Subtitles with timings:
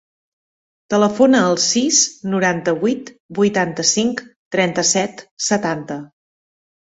[0.93, 1.99] Telefona al sis,
[2.31, 3.11] noranta-vuit,
[3.41, 4.25] vuitanta-cinc,
[4.57, 6.01] trenta-set, setanta.